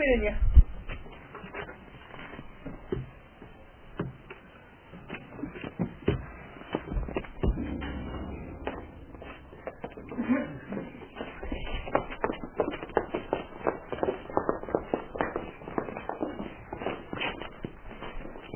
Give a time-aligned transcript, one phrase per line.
[0.00, 0.28] 妈，我背着你。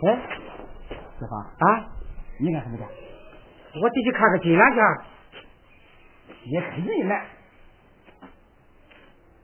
[0.07, 0.19] 哎，
[1.19, 1.89] 小芳啊，
[2.39, 2.85] 你干什么去？
[3.81, 5.05] 我进去看看金兰去。
[6.45, 7.27] 也可以来。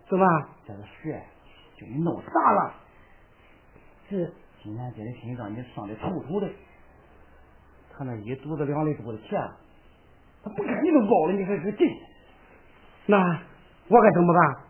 [0.09, 0.27] 怎么？
[0.67, 1.21] 这个事
[1.81, 2.75] 就你弄砸了。
[4.11, 4.31] 这。
[4.63, 6.47] 金兰姐的心让你伤的透透的，
[7.97, 9.41] 他那一肚子两里多的钱，
[10.45, 11.89] 他不看你都包了，你还是进。
[13.07, 13.17] 那
[13.89, 14.65] 我该怎么办？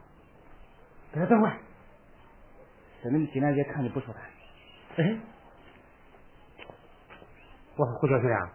[1.10, 1.58] 等等会儿，
[3.02, 4.22] 这你金兰姐看你不舒坦。
[5.04, 5.18] 哎，
[7.74, 8.52] 我说胡小水啊，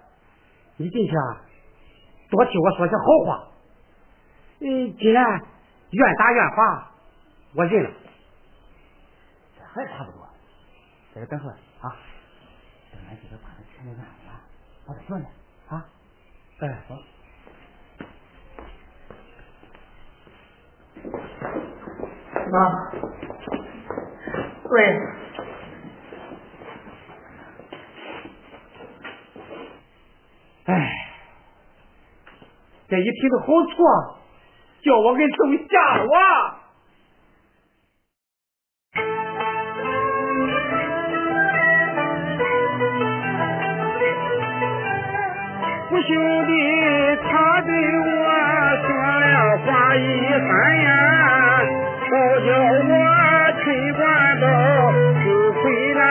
[0.77, 1.41] 你进去啊，
[2.29, 3.47] 多替我说些好话。
[4.61, 5.41] 嗯，既然
[5.91, 6.91] 愿打愿罚，
[7.55, 7.89] 我认了。
[9.75, 10.25] 这还差不多，
[11.13, 11.94] 在这等会儿啊，
[12.94, 14.40] 等俺几个把这钱给按了，
[14.86, 15.25] 我再说呢
[15.68, 15.86] 啊。
[16.59, 16.96] 哎，走。
[22.50, 22.91] 妈，
[24.63, 25.00] 喂。
[30.68, 30.90] 哎，
[32.88, 33.84] 这一提的好处，
[34.84, 36.64] 叫我给弄吓了我。
[46.01, 46.51] 兄弟
[47.23, 48.06] 他对我
[48.85, 50.00] 说了话一
[50.31, 50.50] 番
[50.83, 50.88] 呀，
[52.01, 52.07] 好
[52.45, 52.47] 叫
[52.83, 52.94] 我
[53.63, 53.63] 吹
[53.94, 54.03] 管
[54.39, 54.45] 都
[55.23, 55.25] 不
[55.61, 55.63] 回
[55.94, 56.03] 来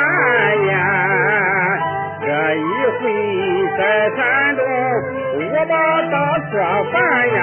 [0.73, 0.73] 呀。
[2.21, 2.61] 这一
[2.99, 3.03] 回
[3.77, 3.81] 在
[4.17, 4.19] 山
[4.57, 4.61] 东，
[5.39, 5.73] 我把
[6.11, 6.15] 大
[6.51, 6.53] 错
[6.91, 6.95] 犯
[7.29, 7.39] 呀，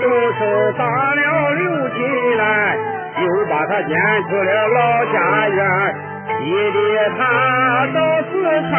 [0.00, 0.04] 动
[0.38, 0.40] 手
[0.76, 0.80] 打
[1.14, 1.20] 了
[1.54, 1.98] 刘金
[2.36, 2.40] 来，
[3.18, 3.90] 又把他撵
[4.28, 5.58] 出了老家园。
[6.38, 6.76] 逼得
[7.18, 7.20] 他
[7.94, 7.96] 到
[8.30, 8.32] 四
[8.70, 8.72] 川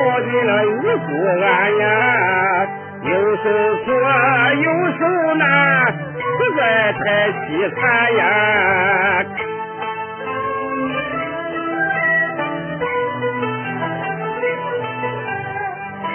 [0.00, 1.08] 跑进了玉姑
[1.42, 1.84] 庵呀，
[3.02, 3.44] 有手
[3.84, 3.86] 错
[4.54, 4.64] 有
[4.98, 5.00] 手
[5.36, 5.44] 难，
[6.16, 6.24] 实
[6.56, 6.60] 在
[6.92, 7.40] 太凄
[7.74, 7.80] 惨
[8.16, 8.22] 呀。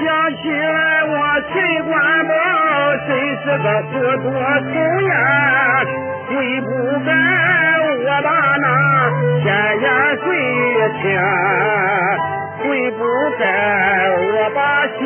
[0.02, 0.06] 想
[0.42, 1.14] 起来我
[1.54, 1.54] 陈
[1.86, 1.94] 官
[2.28, 2.34] 宝
[3.08, 3.10] 真
[3.44, 3.92] 是个糊
[4.24, 4.26] 涂
[4.72, 4.74] 虫
[5.06, 5.14] 呀，
[6.30, 6.68] 悔不
[7.06, 7.10] 该
[7.86, 8.66] 我把那
[9.44, 9.46] 闲
[9.80, 9.86] 言
[10.18, 10.60] 碎语
[11.02, 11.04] 听，
[12.76, 13.00] 悔不
[13.40, 13.46] 该
[14.12, 15.00] 我把心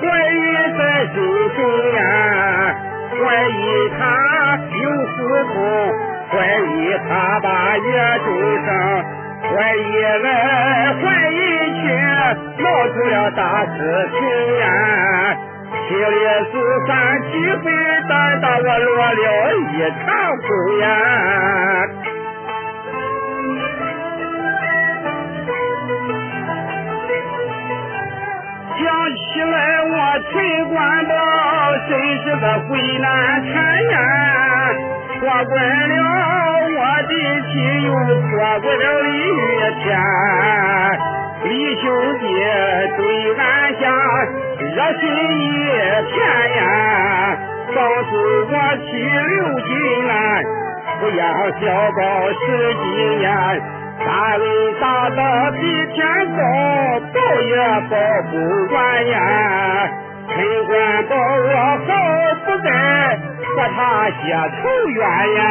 [0.00, 0.36] 怀疑
[0.76, 0.80] 在
[1.14, 1.16] 心
[1.56, 1.58] 中
[1.94, 2.00] 呀，
[3.16, 3.18] 怀
[3.48, 4.00] 疑他
[4.82, 5.16] 有私
[5.46, 5.54] 通，
[6.30, 6.70] 怀疑
[7.08, 7.08] 他
[7.40, 7.48] 把
[7.78, 7.88] 野
[8.18, 8.28] 种
[8.66, 8.68] 上。
[9.48, 9.80] 怀疑
[10.22, 10.26] 来
[11.00, 11.34] 怀疑
[11.80, 11.82] 去，
[12.62, 13.70] 闹出了大事
[14.10, 14.18] 情
[14.58, 14.62] 呀！
[15.88, 16.00] 妻离
[16.52, 16.54] 子
[16.86, 16.92] 散，
[17.22, 17.32] 几
[17.64, 17.72] 回
[18.08, 18.12] 担
[18.42, 19.24] 当我落了
[19.72, 19.74] 一
[20.04, 20.04] 场
[20.36, 20.48] 空
[20.80, 20.84] 呀！
[30.68, 31.12] 官宝
[31.88, 31.90] 真
[32.22, 33.08] 是个鬼难
[33.46, 33.52] 缠
[33.90, 33.94] 呀！
[35.20, 35.94] 错怪了
[36.76, 36.78] 我
[37.08, 37.12] 的
[37.50, 37.52] 妻，
[37.84, 38.30] 又错
[38.60, 39.38] 怪了李玉
[39.82, 39.86] 田。
[41.42, 41.48] 李
[41.80, 41.84] 兄
[42.18, 42.22] 弟
[42.96, 43.00] 对
[43.34, 43.40] 俺
[43.80, 43.82] 家
[44.60, 45.40] 热心一
[46.10, 46.14] 片
[46.56, 46.60] 呀，
[47.74, 48.12] 帮助
[48.50, 48.54] 我
[48.84, 49.68] 妻刘金
[50.06, 50.10] 兰
[51.00, 51.22] 不要
[51.60, 51.62] 小
[51.96, 51.98] 宝
[52.28, 52.40] 十
[52.74, 52.82] 几
[53.18, 53.24] 年，
[54.04, 54.08] 单
[54.38, 54.44] 位
[54.80, 55.18] 打得
[55.52, 55.60] 比
[55.94, 55.98] 天
[56.36, 56.38] 高，
[57.12, 57.52] 保也
[57.88, 57.92] 保
[58.30, 58.32] 不
[58.74, 58.76] 完
[59.08, 59.18] 呀。
[60.40, 60.72] 真官
[61.06, 61.52] 保我，
[61.86, 61.88] 好
[62.46, 62.68] 不得
[63.44, 63.78] 和他
[64.08, 64.24] 结
[64.56, 64.98] 仇怨
[65.34, 65.42] 呀！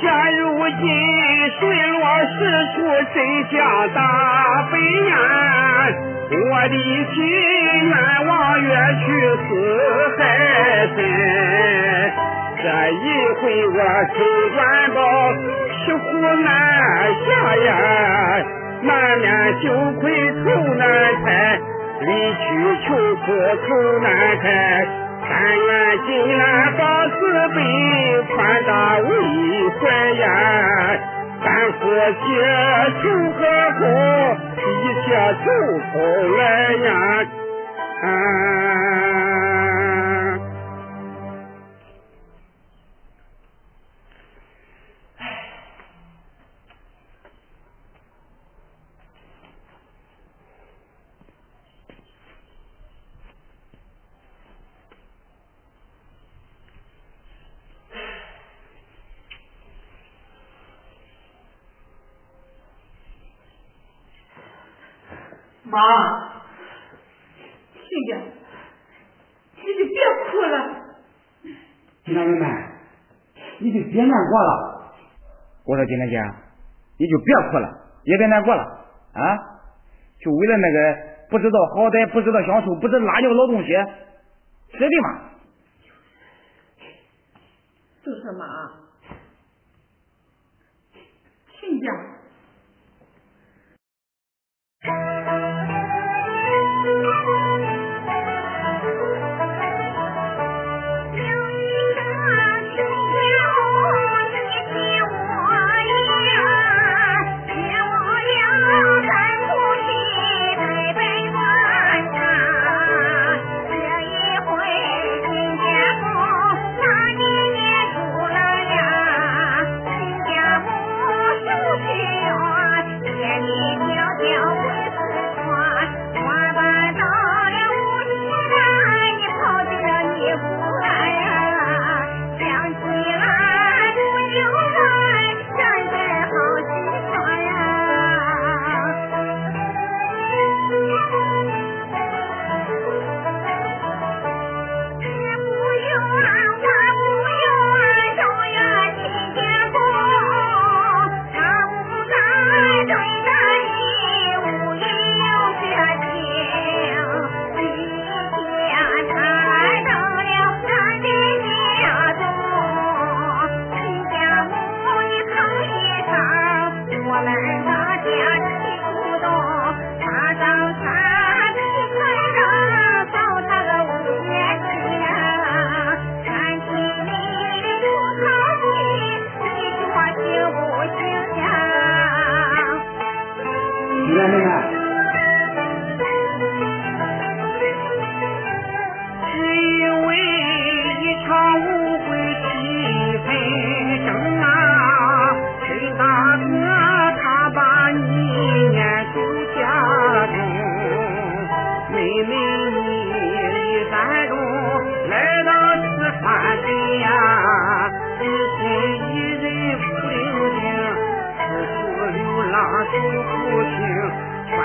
[0.00, 0.02] 现
[0.38, 0.80] 如今
[1.58, 2.38] 水落石
[2.74, 2.76] 出
[3.12, 3.16] 真
[3.50, 3.52] 相
[3.92, 3.98] 大
[4.70, 4.72] 白
[5.10, 5.12] 呀！
[6.30, 6.74] 我的
[7.12, 7.18] 心
[7.90, 7.94] 难
[8.24, 8.30] 望
[8.62, 9.04] 远去
[9.48, 9.50] 四
[10.16, 10.20] 海
[10.94, 10.96] 深，
[12.62, 12.96] 这一
[13.40, 13.78] 回我
[14.14, 14.16] 求
[14.54, 14.58] 官
[14.94, 15.00] 保。
[15.84, 16.02] 吃苦
[16.44, 16.46] 难
[17.26, 17.70] 下呀，
[18.82, 19.26] 满面
[19.60, 19.64] 羞
[20.00, 20.02] 愧
[20.44, 20.44] 愁
[20.74, 20.82] 难
[21.24, 21.58] 开，
[22.00, 22.40] 离去
[22.86, 23.24] 求苦
[23.66, 23.68] 口
[24.00, 24.06] 难
[24.40, 24.44] 开，
[25.28, 25.68] 但愿
[26.06, 26.08] 金
[26.38, 26.42] 兰
[26.76, 27.12] 把慈
[27.54, 27.56] 悲，
[28.34, 29.08] 宽大为
[29.80, 29.82] 怀
[30.20, 30.24] 呀，
[31.42, 31.80] 三活
[32.12, 32.20] 且
[33.02, 33.04] 求
[33.40, 33.42] 个
[33.78, 33.80] 苦，
[34.60, 34.62] 一
[35.02, 35.06] 切
[35.44, 35.46] 走
[35.92, 35.94] 头
[36.38, 36.40] 来
[36.74, 36.86] 呀。
[65.72, 65.78] 妈，
[67.72, 68.16] 亲家，
[69.56, 69.96] 你就别
[70.30, 70.54] 哭了。
[72.04, 72.44] 金兰妹们，
[73.58, 74.92] 你就别难过了。
[75.64, 76.22] 我说金兰姐，
[76.98, 77.68] 你就别哭了，
[78.04, 78.62] 也别难过了
[79.14, 79.38] 啊！
[80.20, 80.98] 就为了那个
[81.30, 83.68] 不知道好歹、不知道享受、不知拉尿老东西，
[84.72, 85.30] 真的吗？
[88.04, 88.70] 就是妈，
[91.60, 92.21] 亲家。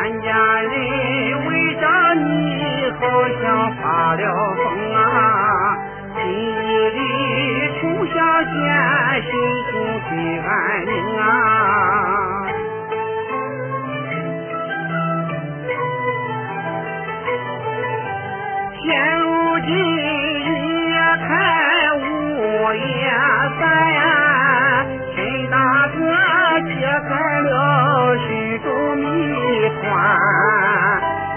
[0.07, 0.71] 全家人
[1.47, 1.85] 围着
[2.15, 4.23] 你好像发了
[4.55, 5.77] 疯啊
[6.15, 6.99] 心日里
[7.77, 8.53] 出下间
[9.21, 9.29] 心
[9.69, 9.73] 情
[10.07, 11.56] 心安宁啊。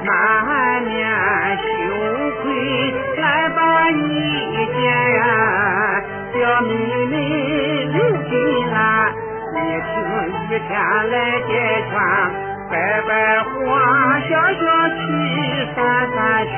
[0.04, 0.98] 难面
[1.58, 1.64] 羞
[2.42, 2.44] 愧
[3.16, 4.08] 来把你
[4.74, 4.78] 见
[5.14, 5.22] 呀
[6.32, 6.68] 小妹
[7.06, 7.12] 妹
[7.86, 7.94] 你
[8.28, 8.32] 进
[8.70, 8.74] 来
[9.54, 9.56] 你
[9.86, 9.92] 请
[10.32, 10.70] 一天
[11.10, 11.14] 来
[11.46, 11.50] 解
[11.90, 11.92] 劝
[12.70, 12.72] 摆
[13.02, 13.10] 摆
[13.42, 13.50] 花
[14.20, 14.98] 消消气
[15.74, 15.78] 散
[16.14, 16.50] 散许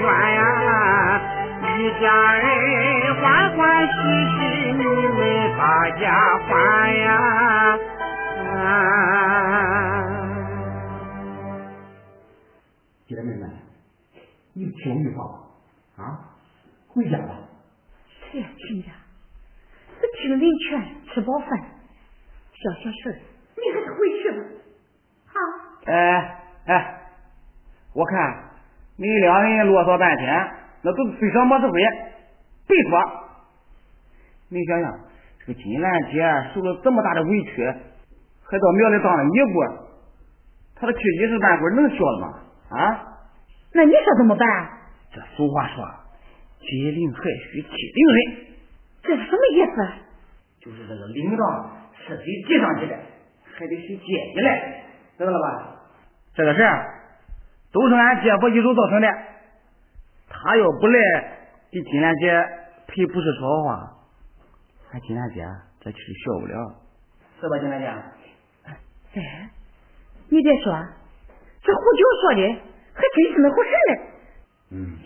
[0.00, 0.40] 愿呀
[1.62, 1.68] 一
[2.00, 2.44] 家人
[3.16, 3.92] 欢欢喜
[4.38, 4.38] 喜
[4.72, 5.20] 你们
[5.58, 5.62] 把
[6.00, 6.02] 家
[6.48, 6.50] 还
[6.96, 7.04] 呀
[14.54, 16.30] 你教育他啊！
[16.88, 17.38] 回家吧。
[18.30, 18.88] 是呀，亲家，
[20.00, 20.80] 这听人劝
[21.12, 21.48] 吃饱饭，
[22.52, 23.18] 想消事儿，
[23.56, 24.38] 你还是回去吧。
[25.26, 25.92] 好。
[25.92, 27.00] 哎哎，
[27.94, 28.44] 我看
[28.96, 30.50] 你两人啰嗦半天，
[30.82, 31.80] 那都是非常没智慧。
[32.68, 33.00] 别说，
[34.50, 35.00] 你想想，
[35.40, 36.22] 这个金兰姐
[36.54, 37.66] 受了这么大的委屈，
[38.44, 39.60] 还到庙里当了尼姑，
[40.76, 42.78] 她的气一时半会能消了吗？
[42.78, 43.10] 啊？
[43.74, 44.46] 那你说怎么办？
[45.12, 45.84] 这俗话说，
[46.60, 48.46] 解铃还须系铃人。
[49.02, 49.76] 这是什么意思？
[50.64, 52.96] 就是这个铃铛是得系上去的，
[53.44, 54.84] 还得去接下来，
[55.18, 55.76] 知道了吧？
[56.34, 57.00] 这个事儿
[57.72, 59.08] 都是俺姐夫一手造成的，
[60.28, 60.98] 他要不来
[61.70, 62.32] 给金兰姐
[62.86, 63.90] 赔不是说好话，
[64.92, 65.44] 俺金兰姐
[65.80, 66.74] 这气消不了，
[67.40, 67.86] 是吧，金兰姐？
[69.20, 69.50] 哎，
[70.30, 70.72] 你别说，
[71.62, 72.60] 这胡九说的
[72.94, 73.92] 还真是那回事呢。
[74.70, 74.98] 嗯，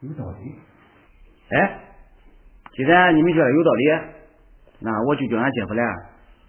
[0.00, 0.58] 有道理。
[1.50, 1.80] 哎，
[2.72, 3.84] 既然你们觉得有道理，
[4.80, 5.84] 那我就叫俺姐夫来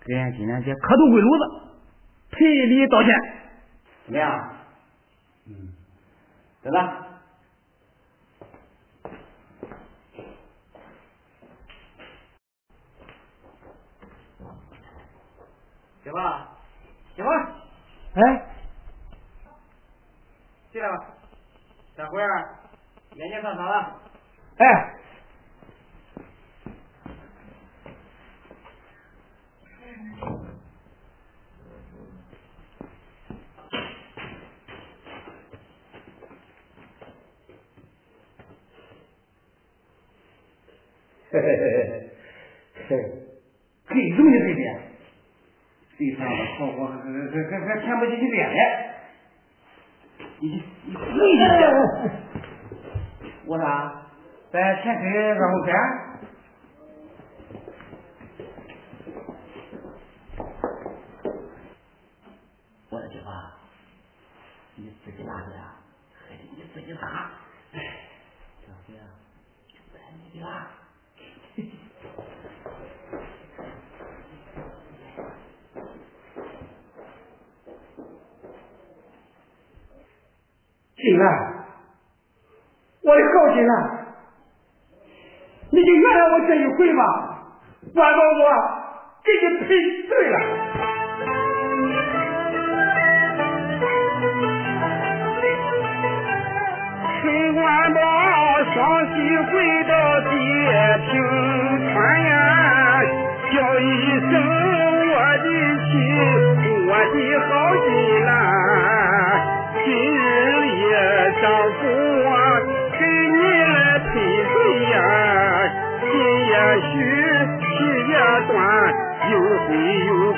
[0.06, 1.44] 给俺金兰姐磕头跪炉子，
[2.32, 3.14] 赔礼道歉，
[4.06, 4.54] 怎么样？
[5.48, 5.74] 嗯，
[6.64, 7.04] 走吧。
[16.04, 16.18] 媳妇，
[17.16, 17.30] 媳妇，
[18.14, 18.46] 哎，
[20.78, 21.08] 进来吧。
[21.96, 22.50] 这会儿
[23.16, 24.00] 年年上场了。
[24.58, 24.94] 哎，
[41.32, 42.12] 嘿嘿嘿嘿
[42.88, 42.98] 嘿，
[43.88, 44.62] 嘿，怎么的，对不对？
[45.98, 47.02] 地上的好货还还
[47.50, 48.97] 还还填不进去脸嘞！
[50.40, 50.48] 你
[50.86, 51.50] 你你一下，
[53.46, 53.92] 我啥，
[54.52, 55.02] 在前开
[55.34, 55.76] 二号片。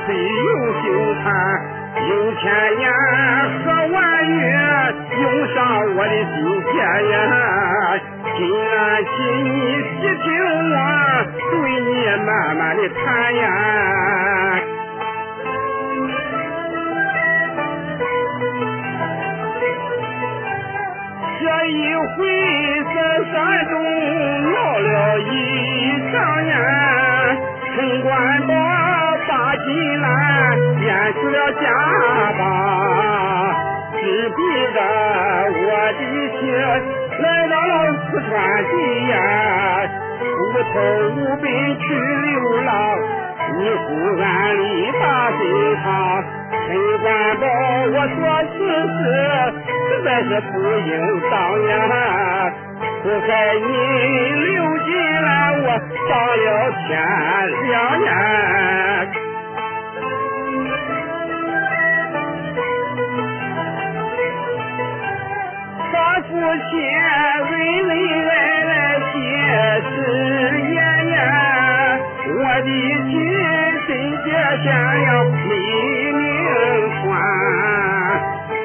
[0.06, 0.50] 悔又愧又
[0.82, 0.84] 羞
[1.22, 1.24] 惭。
[2.00, 2.42] 有千
[2.78, 2.84] 年
[3.64, 4.32] 和万语，
[5.22, 5.58] 涌上
[5.96, 6.36] 我的心
[6.72, 6.72] 田
[7.12, 7.14] 呀！
[8.38, 8.70] 今晚
[9.04, 9.48] 请你
[9.84, 10.26] 细听
[10.72, 10.76] 我
[11.52, 11.52] 对
[11.82, 11.90] 你
[12.26, 12.98] 慢慢的谈
[13.36, 13.44] 呀。
[21.42, 22.08] 这一回
[22.86, 22.96] 在
[23.32, 23.34] 山
[23.68, 23.74] 中
[24.54, 24.88] 闹了
[25.20, 25.24] 一
[26.12, 26.14] 场
[26.48, 26.54] 呀，
[27.76, 28.08] 陈官
[28.48, 28.79] 宝把
[29.80, 30.08] 金兰
[30.82, 31.64] 淹死了家
[32.38, 32.42] 吧，
[33.94, 34.38] 只逼
[34.74, 34.78] 着
[35.56, 36.02] 我的
[36.36, 36.40] 妻
[37.22, 37.72] 来到了
[38.04, 38.30] 四川
[38.66, 38.72] 地
[39.08, 39.14] 呀，
[40.38, 40.76] 无头
[41.16, 41.44] 无本
[41.80, 42.70] 去流浪，
[43.56, 43.88] 一呼
[44.22, 44.62] 暗里
[45.00, 45.40] 把心
[45.82, 45.88] 肠。
[46.52, 46.68] 陈
[47.00, 47.08] 官
[47.40, 47.44] 宝，
[47.94, 48.20] 我说
[48.52, 48.58] 此
[48.98, 49.00] 事
[49.88, 50.92] 实在是不应
[51.32, 51.34] 当
[51.70, 51.72] 呀，
[53.02, 53.66] 不该你
[54.44, 54.52] 流
[54.86, 54.90] 进
[55.22, 55.68] 来，我
[56.10, 56.10] 丧
[56.44, 56.48] 了
[56.86, 56.88] 天
[57.64, 57.72] 良
[58.04, 58.10] 呀。
[66.40, 67.52] 他父亲恩
[67.90, 67.92] 恩
[68.30, 68.32] 爱
[68.64, 68.72] 爱
[69.12, 69.16] 结
[69.90, 69.92] 誓
[70.72, 70.78] 言
[71.10, 71.20] 呀，
[72.28, 72.68] 我的
[73.10, 73.12] 亲
[73.86, 73.88] 身
[74.24, 74.28] 结
[74.64, 75.06] 下了
[75.50, 75.52] 美
[76.14, 76.20] 名
[76.96, 77.04] 传，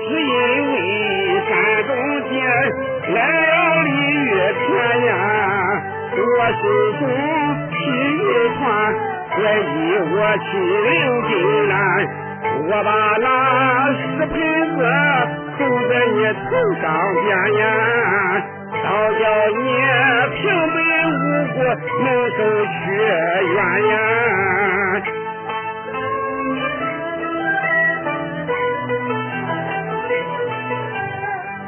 [0.06, 0.30] 只因
[0.72, 0.74] 为
[1.48, 1.50] 山
[1.84, 1.90] 中
[2.30, 2.32] 间
[3.12, 3.52] 来了
[3.82, 4.62] 鲤鱼片
[5.06, 5.10] 呀，
[6.16, 6.64] 我手
[7.00, 7.02] 中
[7.70, 7.74] 提
[8.14, 8.22] 一
[8.56, 8.62] 团，
[9.42, 9.68] 来以
[10.14, 10.46] 我去
[10.90, 10.94] 刘
[11.28, 11.32] 金
[11.68, 11.74] 兰。
[12.66, 12.88] 我把
[13.20, 13.26] 那
[13.94, 14.32] 石盆
[14.76, 14.78] 子
[15.56, 16.46] 扣在你头
[16.80, 16.84] 上
[17.22, 17.26] 边
[17.58, 17.62] 呀，
[18.82, 19.22] 倒叫
[19.56, 19.60] 你
[20.34, 20.40] 平
[20.74, 21.14] 白无
[21.54, 21.56] 故
[22.02, 22.72] 能受屈
[23.54, 23.56] 冤
[23.88, 23.92] 呀。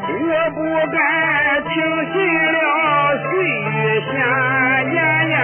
[0.08, 0.58] 我不
[0.90, 0.96] 该
[1.62, 1.70] 听
[2.12, 2.14] 信
[2.52, 2.58] 了
[3.22, 4.12] 碎玉闲
[4.92, 4.98] 言
[5.30, 5.34] 呀，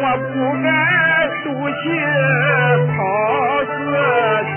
[0.00, 0.66] 我不该
[1.44, 1.74] 赌气
[2.94, 2.96] 跑
[3.64, 3.68] 四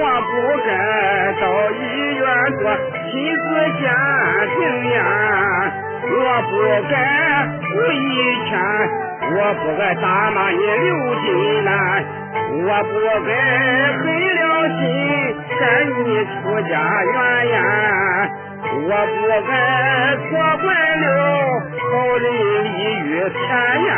[0.00, 0.30] 我不
[0.64, 0.70] 该
[1.40, 1.74] 到医
[2.14, 2.22] 院
[2.60, 2.62] 做
[3.10, 3.42] 亲子
[3.80, 3.82] 鉴
[4.54, 4.60] 定
[4.92, 4.96] 呀，
[6.06, 6.16] 我
[6.48, 6.52] 不
[6.88, 6.92] 该
[7.74, 7.98] 无意
[8.48, 8.50] 间
[9.30, 10.88] 我不该打骂你刘
[11.20, 11.26] 金
[11.64, 11.68] 兰，
[12.64, 12.90] 我不
[13.26, 13.28] 该
[13.98, 14.00] 狠
[14.36, 14.40] 了
[14.78, 14.80] 心
[15.58, 15.62] 跟
[16.04, 16.32] 你出
[16.68, 17.14] 家远
[17.50, 17.56] 呀，
[18.72, 19.50] 我不该
[20.28, 20.30] 错
[20.62, 21.04] 怪了
[21.90, 22.24] 好人
[22.64, 22.66] 李
[23.00, 23.36] 玉田
[23.86, 23.90] 呀。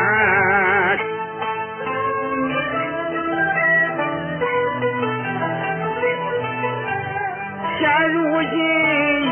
[7.80, 8.52] 现如今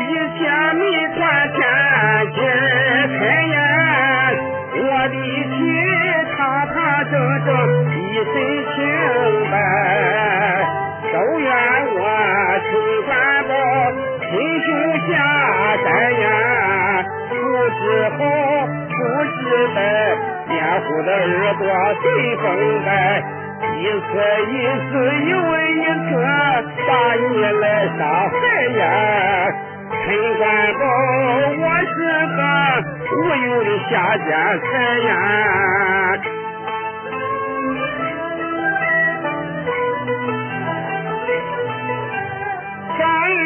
[0.09, 0.41] 一切
[0.73, 0.81] 谜
[1.13, 1.19] 团
[1.53, 1.57] 天
[2.33, 2.37] 揭
[3.19, 3.53] 开眼，
[4.73, 5.55] 我的妻
[6.35, 6.73] 堂堂
[7.11, 7.13] 正
[7.45, 7.47] 正
[7.93, 7.93] 一
[8.25, 8.33] 身
[8.73, 8.75] 清
[9.51, 9.53] 白，
[11.13, 11.47] 都怨
[11.93, 11.97] 我
[12.65, 12.69] 穷
[13.05, 13.07] 官
[13.47, 13.51] 宝
[14.25, 14.31] 心
[14.65, 14.67] 胸
[15.07, 15.11] 狭
[15.85, 16.25] 窄呀，
[17.29, 17.31] 不
[17.77, 17.79] 知
[18.09, 18.19] 好
[18.89, 18.97] 不
[19.37, 19.39] 知
[19.75, 19.77] 歹，
[20.47, 21.61] 脸糊的耳朵
[22.01, 22.03] 随
[22.37, 22.43] 风
[22.83, 22.89] 摆。
[23.59, 23.87] 一次
[24.51, 24.53] 一
[24.89, 24.91] 次
[25.29, 26.09] 又一次
[26.87, 27.23] 把你
[27.61, 27.63] 来
[27.97, 28.38] 伤害
[28.77, 28.83] 呀，
[29.91, 30.05] 陈
[30.37, 30.41] 官
[30.79, 30.81] 宝，
[31.57, 31.97] 我是
[32.35, 32.39] 个
[33.15, 34.27] 无有的下贱
[34.59, 34.67] 人。
[35.05, 35.09] 呀。
[42.97, 43.37] 三人。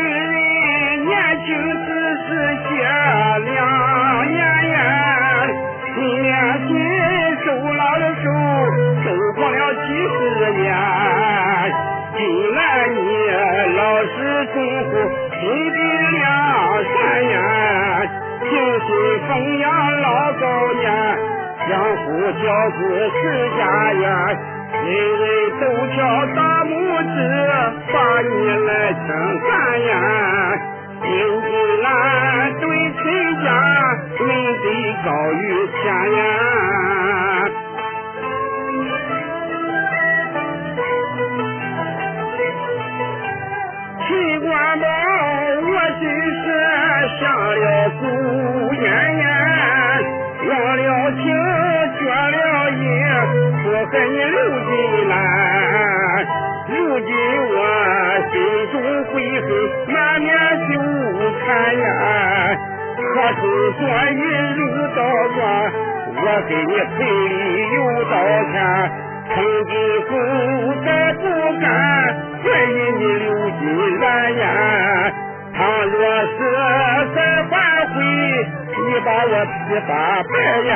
[1.05, 1.11] 年
[1.45, 1.47] 轻
[1.85, 1.89] 只
[2.23, 2.27] 是
[2.63, 2.71] 些
[3.43, 3.57] 两
[4.29, 4.37] 年
[4.69, 4.75] 呀，
[5.97, 6.31] 年
[6.67, 6.71] 轻
[7.43, 8.25] 受老的手，
[9.03, 10.17] 受光了几十
[10.61, 10.63] 年。
[12.15, 12.19] 近
[12.55, 12.57] 来
[17.31, 17.35] 呀，
[18.41, 18.87] 精心
[19.27, 19.63] 奉养
[20.01, 20.83] 老高年，
[21.67, 22.05] 相夫
[22.41, 22.79] 教子
[23.11, 23.21] 持
[23.57, 23.61] 家
[23.93, 24.03] 园。
[24.73, 25.23] 人人
[25.61, 25.63] 都
[25.93, 25.97] 挑
[26.35, 26.67] 大拇
[27.13, 27.15] 指，
[27.93, 28.33] 把你
[28.65, 29.05] 来称
[29.43, 29.47] 赞
[29.85, 29.91] 呀！
[31.03, 31.47] 金金
[31.83, 31.85] 兰
[32.59, 32.63] 对
[32.93, 33.01] 陈
[33.43, 33.47] 家
[34.19, 34.29] 论
[34.61, 34.65] 得
[35.05, 36.19] 高于天呀！
[47.93, 48.01] 了俗
[48.73, 48.83] 言
[49.17, 49.23] 言，
[50.49, 51.21] 忘了情，
[51.99, 52.81] 绝了义。
[53.63, 54.69] 不害你刘金
[55.09, 55.13] 兰，
[56.69, 57.09] 如今
[57.51, 57.55] 我
[58.31, 58.33] 心
[58.71, 58.73] 中
[59.05, 59.47] 悔恨，
[59.93, 60.27] 满面
[60.67, 60.69] 羞
[61.39, 61.45] 惭
[61.79, 61.85] 呀。
[62.95, 63.41] 可曾
[63.73, 64.13] 所以
[64.55, 64.59] 入
[64.95, 64.97] 道
[65.35, 65.41] 观，
[66.15, 67.33] 我给你赔礼
[67.73, 67.77] 又
[68.09, 68.13] 道
[68.51, 68.53] 歉，
[69.33, 69.71] 从今
[70.09, 70.11] 后
[70.85, 71.21] 再不
[71.61, 71.63] 敢
[72.43, 73.25] 怀疑你刘
[73.59, 73.61] 金
[73.99, 74.03] 兰
[74.35, 74.41] 呀。
[75.55, 76.37] 倘若是
[77.13, 77.53] 再反
[77.85, 77.95] 悔，
[78.87, 79.51] 你把我批
[79.87, 79.91] 发
[80.23, 80.31] 白
[80.67, 80.71] 呀。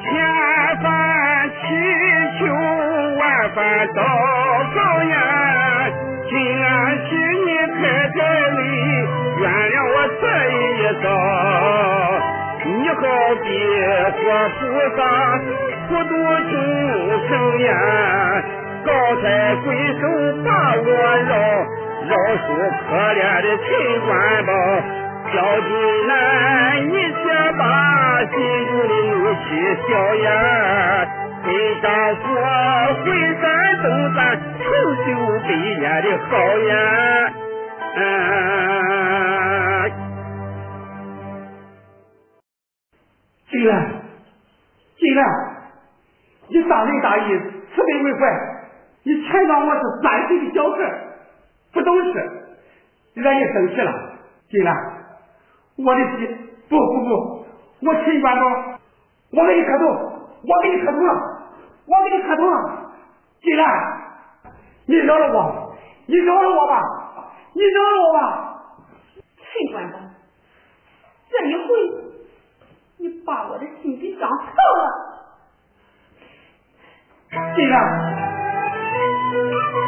[0.00, 0.06] 千
[0.82, 0.86] 番
[1.50, 1.58] 祈
[2.38, 2.40] 求，
[3.18, 3.22] 万
[3.54, 3.98] 番祷
[4.74, 5.14] 告呀！
[6.28, 6.66] 今俺
[7.08, 7.10] 请
[7.46, 8.18] 你开开
[8.56, 8.60] 礼，
[9.40, 10.56] 原谅我这一
[11.02, 11.06] 遭。
[12.64, 12.96] 你好
[13.42, 13.46] 比
[14.12, 14.18] 活
[14.58, 14.60] 菩
[14.96, 14.98] 萨，
[15.88, 16.10] 普度
[16.50, 16.52] 众
[17.28, 17.68] 生呀！
[19.08, 20.02] 老太贵手
[20.44, 20.84] 把我
[21.24, 21.32] 饶，
[22.04, 23.66] 饶恕可怜的秦
[24.04, 24.08] 官
[24.44, 24.52] 宝。
[25.32, 25.68] 小金
[26.08, 26.12] 兰，
[26.88, 27.16] 你且
[27.56, 27.62] 把
[28.20, 28.28] 心
[28.66, 29.46] 中的怒气
[29.88, 30.28] 消呀！
[31.42, 31.48] 跟
[31.80, 32.20] 丈夫
[33.02, 33.08] 回
[33.40, 33.42] 山
[33.82, 34.68] 东咱重
[35.06, 35.08] 修
[35.40, 36.30] 百年的好
[36.68, 36.70] 呀！
[37.96, 38.00] 嗯，
[43.50, 43.72] 金兰，
[44.98, 45.24] 金兰，
[46.48, 47.20] 你大仁大义，
[47.74, 48.20] 慈悲为怀，
[49.08, 50.76] 你全当我是三岁的小孩，
[51.72, 52.12] 不懂事，
[53.14, 53.90] 惹你生气了，
[54.50, 54.70] 进来。
[55.78, 56.26] 我的妻，
[56.68, 57.46] 不不不，
[57.86, 58.44] 我陈官宝，
[59.32, 59.86] 我给你磕头，
[60.42, 61.12] 我给你磕头了，
[61.86, 62.92] 我给你磕头了，
[63.40, 63.64] 金兰，
[64.84, 65.74] 你饶了我，
[66.06, 66.82] 你饶了我吧，
[67.54, 68.18] 你饶了我吧，
[69.38, 69.98] 陈官宝，
[71.30, 71.68] 这一回
[72.98, 74.84] 你把我的心给伤透了，
[77.56, 78.47] 金兰。
[79.30, 79.87] Thank you.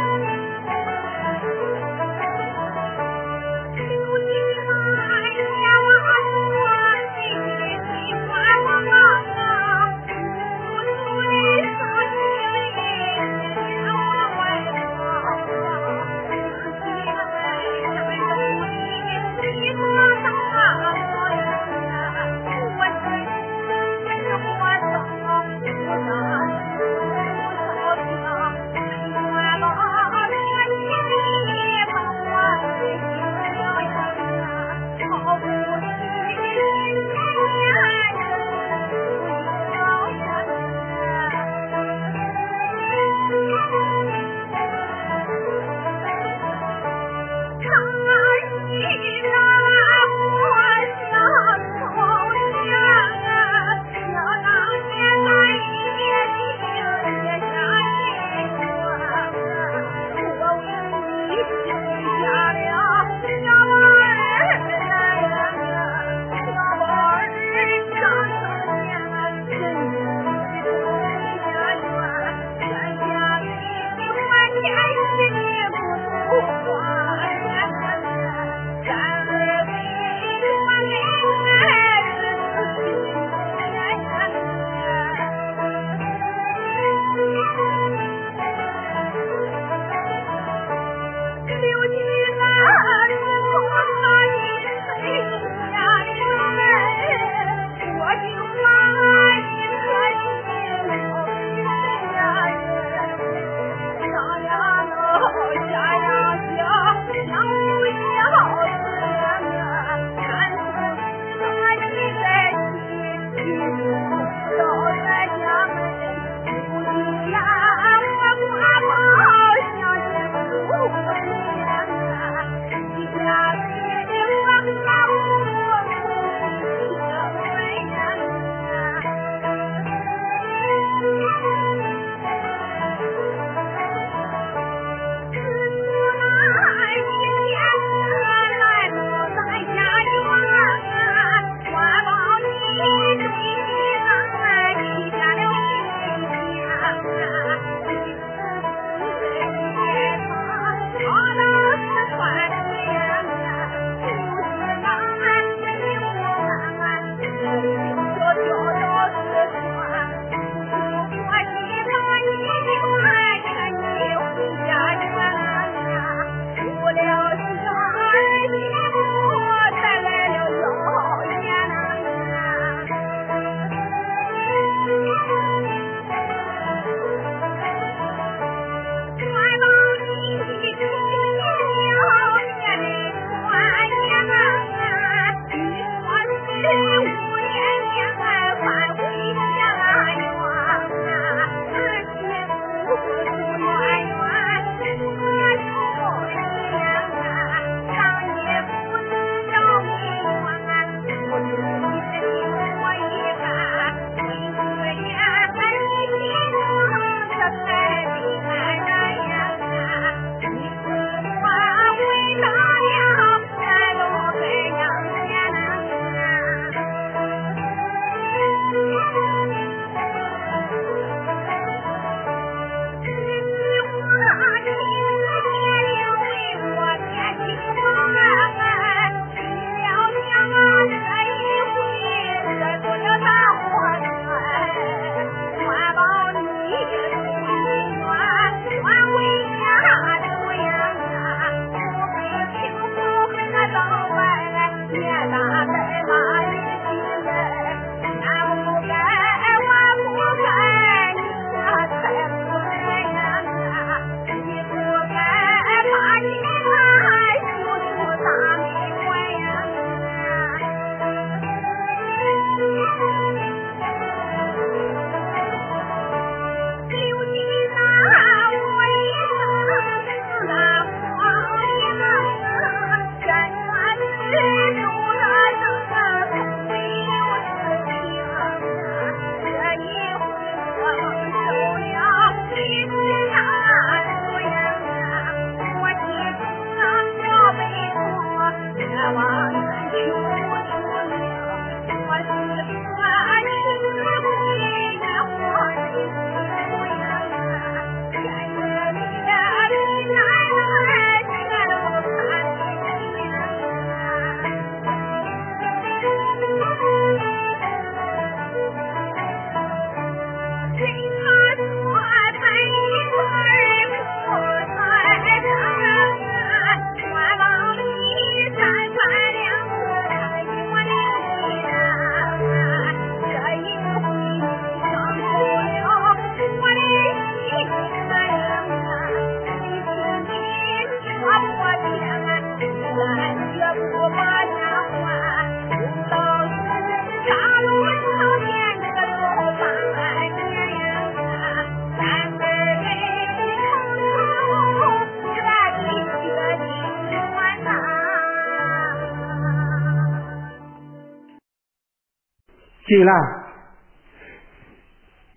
[353.01, 353.17] 金兰，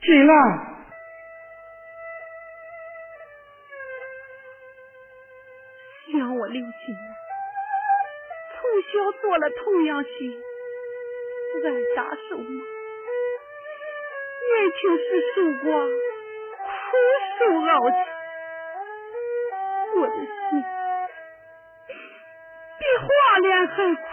[0.01, 0.35] 金兰。
[6.11, 7.15] 想我刘金兰，
[8.51, 10.09] 从小做了童养媳，
[11.63, 12.43] 挨打受嘛，
[14.49, 15.93] 年轻时受过苦
[17.39, 17.95] 受熬煎，
[19.95, 20.61] 我的心
[22.77, 23.07] 比花
[23.39, 24.03] 莲还苦，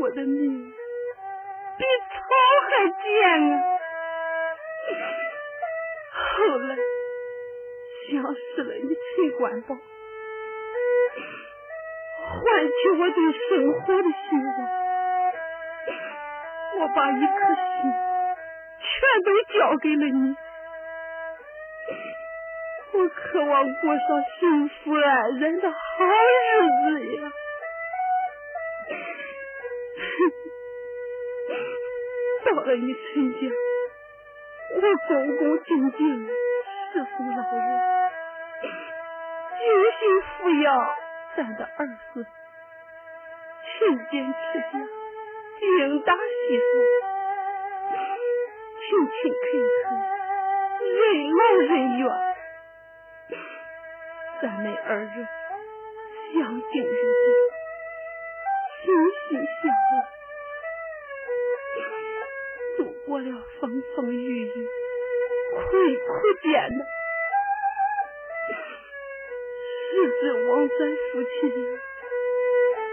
[0.00, 0.74] 我的命
[2.38, 2.72] 好还
[3.02, 3.06] 贱
[3.50, 3.54] 啊！
[6.12, 6.70] 后来
[8.10, 9.76] 相识了你崔官宝。
[12.28, 13.48] 唤起我对生
[13.80, 14.56] 活的希望，
[16.78, 17.64] 我把一颗心
[18.78, 18.86] 全
[19.24, 20.36] 都交给了你。
[22.92, 24.06] 我渴望过上
[24.38, 25.76] 幸福安然的好
[26.50, 26.50] 日
[26.84, 27.32] 子呀！
[32.54, 33.38] 到了你陈家，
[34.74, 37.68] 我恭恭敬敬侍奉老人，
[38.62, 39.60] 精
[39.98, 40.32] 心抚
[40.62, 40.66] 养。
[41.36, 43.76] 咱的儿孙勤
[44.10, 44.66] 俭持家，
[45.60, 46.18] 精打细
[46.58, 46.74] 算，
[48.80, 49.46] 勤勤恳
[49.84, 49.86] 恳，
[50.96, 50.98] 任
[51.30, 52.02] 劳任怨。
[54.40, 55.10] 咱们二人
[56.32, 56.92] 相敬如
[57.24, 57.28] 宾，
[58.82, 58.86] 心
[59.28, 59.30] 心
[59.62, 59.94] 相爱，
[63.08, 63.24] 过了
[63.58, 64.68] 风风雨雨，
[65.54, 66.86] 苦苦艰难。
[69.94, 70.78] 日子望咱
[71.10, 71.58] 夫妻俩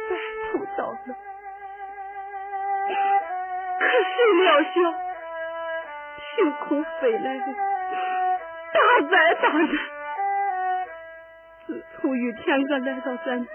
[0.10, 0.12] 白
[0.54, 1.12] 头到老，
[3.78, 3.84] 可
[4.16, 4.74] 谁料想
[6.38, 7.48] 凭空飞来的
[8.72, 8.80] 大
[9.12, 9.68] 灾大难。
[11.68, 13.50] 自从玉天哥来到咱家，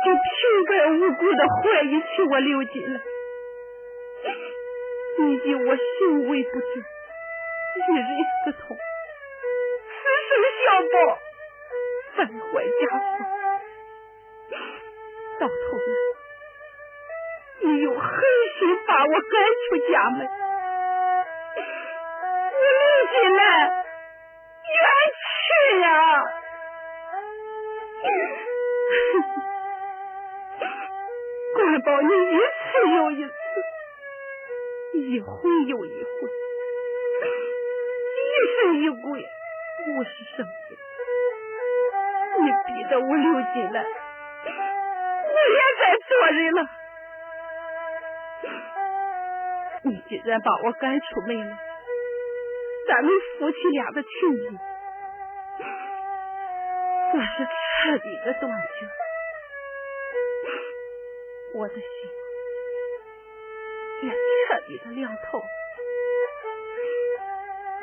[0.00, 0.22] 就平
[0.66, 3.00] 白无故的怀疑起我刘金来，
[5.18, 6.70] 你以我行为不正。
[7.74, 7.98] 一人
[8.44, 8.76] 私通，
[9.86, 10.30] 此生
[10.64, 10.96] 相报，
[12.16, 12.28] 败坏
[12.64, 13.10] 家风。
[15.40, 15.90] 到头来，
[17.60, 18.08] 你又狠
[18.58, 19.20] 心把我赶
[19.68, 20.18] 出家门，
[21.56, 23.42] 你刘金兰
[24.64, 24.76] 冤
[25.14, 25.86] 屈呀！
[31.78, 33.32] 官保你一次又一次，
[34.94, 36.08] 一回又一回。
[38.18, 38.20] 疑
[38.56, 39.20] 神一鬼，
[39.86, 40.76] 无事生非，
[42.40, 43.84] 你逼得我刘进来，
[45.24, 46.58] 我也该做人了。
[49.82, 51.56] 你既然把我赶出门了，
[52.88, 54.58] 咱们夫妻俩的情谊
[57.12, 58.86] 算是彻底的断绝，
[61.54, 61.82] 我的心
[64.02, 65.44] 也彻底的凉透了。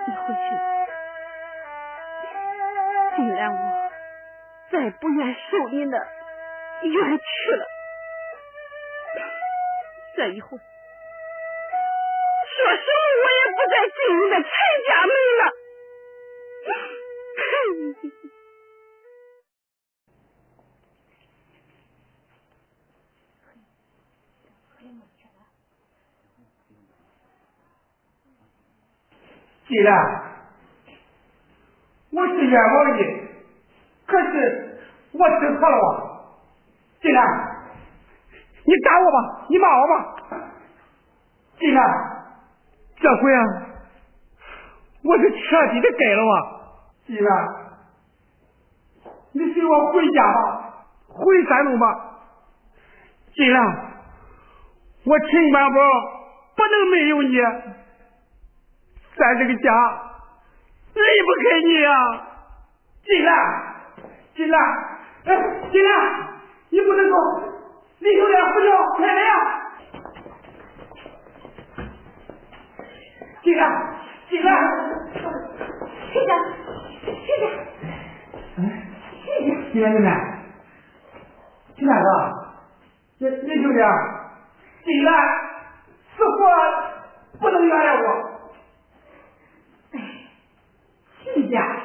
[0.07, 0.61] 你回去吧，
[3.15, 3.57] 既然我
[4.71, 6.07] 再不愿受你的
[6.83, 7.65] 冤屈了，
[10.15, 10.63] 这以后说什
[12.77, 12.79] 么
[13.21, 14.45] 我也不再进你的陈
[14.87, 15.41] 家门了。
[29.75, 29.93] 既然
[32.11, 33.01] 我是冤枉你，
[34.07, 34.79] 可是
[35.11, 36.21] 我知错了吧？
[37.01, 37.21] 既然
[38.63, 40.15] 你打我吧，你骂我吧。
[41.59, 41.83] 既然
[42.95, 43.43] 这回啊，
[45.03, 46.35] 我是彻底的改了啊？
[47.05, 47.27] 既然
[49.33, 51.85] 你随我回家吧，回山东吧。
[53.33, 53.61] 既然
[55.03, 55.81] 我陈万宝
[56.55, 57.37] 不能没有你。
[59.17, 59.71] 咱这个家
[60.93, 61.89] 离不开你呀，
[63.03, 63.31] 金兰，
[64.35, 64.59] 金兰，
[65.25, 65.29] 哎，
[65.71, 65.93] 金兰，
[66.69, 67.15] 你不能走，
[67.99, 69.29] 李秀莲不叫，快来呀！
[73.41, 73.61] 进来，
[74.29, 74.51] 进来，
[76.11, 76.27] 谢谢，
[77.05, 77.41] 谢谢？
[78.57, 78.59] 哎，
[79.23, 79.47] 谢谢？
[79.71, 80.09] 金兰妹妹，
[81.75, 82.07] 金兰哥，
[83.19, 83.89] 李李秀莲，
[84.83, 85.13] 金兰，
[86.17, 86.39] 死活
[87.39, 88.34] 不能原谅我。
[91.47, 91.84] 亲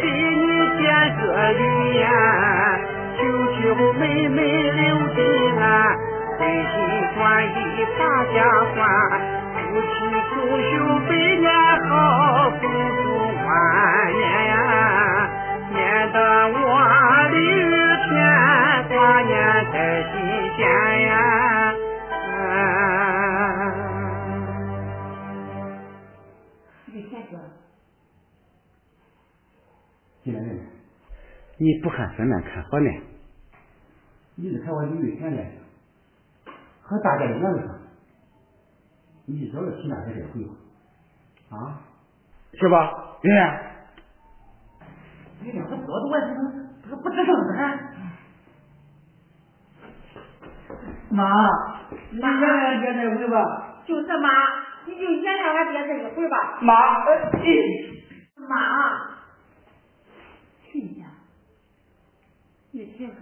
[0.00, 0.82] 给你见
[1.16, 1.60] 个礼
[2.00, 2.08] 呀，
[3.16, 3.20] 求
[3.56, 3.62] 求
[3.94, 4.38] 妹妹
[4.70, 4.80] 留
[5.14, 5.18] 金
[5.60, 5.64] 兰，
[6.38, 6.72] 真心
[7.14, 7.48] 转意
[7.98, 8.00] 把
[8.32, 8.36] 家
[8.74, 8.76] 还，
[9.54, 9.84] 夫妻
[10.30, 10.32] 同
[10.70, 10.72] 修
[11.06, 11.46] 百年
[11.88, 11.92] 好，
[12.50, 13.04] 福寿
[13.46, 13.48] 万
[14.12, 14.52] 年呀，
[15.72, 15.76] 免
[16.12, 16.16] 得
[16.48, 16.56] 我
[17.30, 17.68] 李玉
[18.08, 18.10] 田
[18.88, 19.30] 挂念
[19.72, 19.74] 在
[20.12, 20.14] 心
[20.56, 20.60] 间
[21.02, 21.10] 呀。
[31.62, 33.02] 你不看分面看和面，
[34.34, 35.62] 你是看我李玉田脸上
[36.80, 37.78] 和大家一样的上，
[39.26, 41.82] 你早就提那个这回话啊？
[42.54, 43.18] 是吧？
[43.20, 43.60] 圆圆，
[45.42, 46.28] 你两个多的我这
[46.88, 47.76] 个不吱声啊！
[51.10, 51.22] 妈，
[52.10, 53.82] 你原谅爹这回吧。
[53.86, 54.30] 就是妈，
[54.86, 56.58] 你就原谅俺爹这一回吧。
[56.62, 57.36] 妈，哎，
[58.48, 58.54] 妈，
[60.64, 61.04] 去一下，
[62.80, 63.12] 对，这个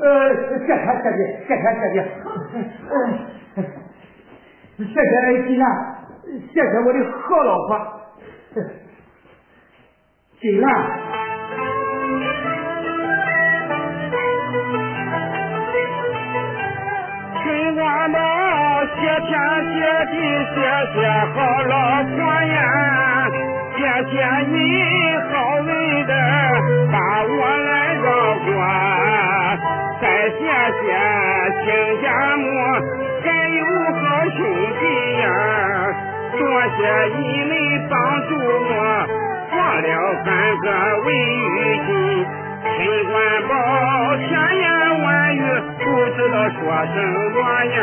[0.00, 1.96] 呃，谢谢谢谢，谢谢谢地，
[2.90, 2.94] 嗯，
[4.78, 5.12] 谢谢
[5.46, 5.64] 金兰，
[6.52, 7.70] 谢谢我的好老婆，
[10.40, 10.66] 金兰。
[17.42, 17.44] 春
[17.76, 18.18] 光宝，
[18.96, 19.30] 谢天
[19.72, 19.78] 谢
[20.10, 20.14] 地，
[20.54, 20.56] 谢
[20.94, 20.98] 谢
[21.32, 21.72] 好老
[22.02, 22.60] 婆呀，
[23.82, 24.14] 谢谢
[24.46, 24.56] 你
[25.28, 25.70] 好人
[26.06, 26.12] 的
[26.92, 28.06] 把我来照
[28.44, 28.46] 顾。
[30.00, 30.04] 再
[30.38, 30.40] 谢
[30.78, 30.86] 谢
[31.58, 31.66] 亲
[32.00, 32.06] 家
[32.36, 32.46] 母，
[33.24, 33.26] 还
[33.58, 33.60] 有
[33.98, 34.00] 好
[34.36, 34.38] 兄
[34.78, 34.82] 弟
[35.18, 35.26] 呀！
[36.38, 36.40] 多
[36.76, 36.78] 谢
[37.16, 37.52] 你们
[37.90, 37.92] 帮
[38.28, 38.70] 助我，
[39.50, 39.90] 做了
[40.24, 40.30] 三
[40.60, 40.66] 个
[41.02, 41.08] 为
[41.42, 41.50] 玉
[41.84, 41.90] 金，
[42.62, 42.70] 陈
[43.10, 43.12] 官
[43.48, 43.50] 宝
[44.16, 44.30] 千
[44.60, 44.64] 言
[45.02, 45.38] 万语
[45.80, 46.56] 不知道说
[46.86, 46.96] 什
[47.34, 47.82] 么呀！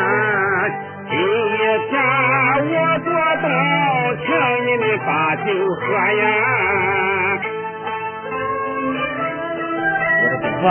[1.20, 3.12] 今天我做
[3.42, 3.46] 东，
[4.24, 4.28] 请
[4.66, 5.44] 你们把酒
[5.76, 6.24] 喝呀！
[10.16, 10.64] 我的祖父。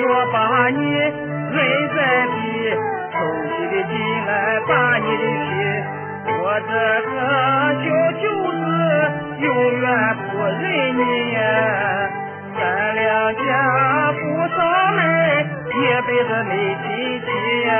[0.00, 0.36] 我把
[0.68, 1.56] 你认
[1.94, 2.36] 在地
[3.10, 3.16] 抽
[3.48, 3.92] 起的进
[4.26, 4.30] 来
[4.68, 5.48] 把你的心，
[6.40, 6.70] 我这
[7.08, 7.10] 个
[7.78, 7.86] 小
[8.20, 8.56] 舅子
[9.40, 9.46] 永
[9.80, 9.84] 远
[10.30, 10.62] 不认
[10.98, 11.00] 你，
[12.58, 12.60] 咱
[12.94, 13.40] 两家
[14.12, 14.20] 不
[14.54, 14.58] 上
[14.94, 14.98] 门，
[15.68, 15.76] 一
[16.06, 16.50] 辈子没
[16.82, 16.86] 亲
[17.24, 17.26] 戚
[17.66, 17.70] 呀。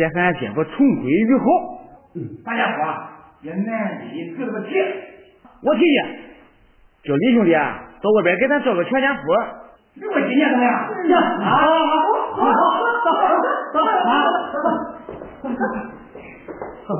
[0.00, 0.72] 姐和俺姐夫重
[1.02, 1.44] 归于好，
[2.16, 2.78] 嗯，大家伙
[3.42, 4.82] 也难离这个结。
[5.62, 5.96] 我提议
[7.04, 9.20] 叫李兄弟啊，到外边给咱找个全家福。
[10.00, 10.88] 给我纪念怎么样？
[11.06, 11.66] 行，好，好，
[12.32, 12.50] 好，好，
[13.04, 13.06] 走，
[13.74, 13.84] 走，走，
[15.42, 16.90] 走，走。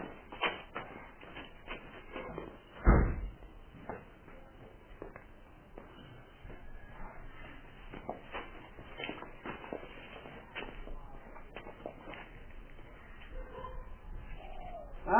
[15.06, 15.12] 啊，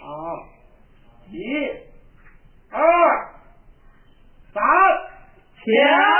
[0.00, 0.04] 好。
[1.28, 1.42] 一、
[2.70, 2.78] 二、
[5.66, 6.15] 天。